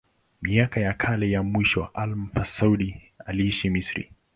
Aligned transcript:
Miaka 0.41 0.79
yake 0.79 1.31
ya 1.31 1.43
mwisho 1.43 1.85
al-Masudi 1.93 3.01
aliishi 3.25 3.69
Misri. 3.69 4.11